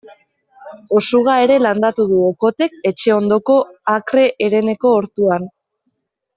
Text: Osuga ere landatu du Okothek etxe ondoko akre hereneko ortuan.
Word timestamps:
Osuga 0.99 1.35
ere 1.47 1.57
landatu 1.65 2.07
du 2.13 2.23
Okothek 2.29 2.81
etxe 2.93 3.15
ondoko 3.19 3.61
akre 3.99 4.27
hereneko 4.49 4.99
ortuan. 5.05 5.51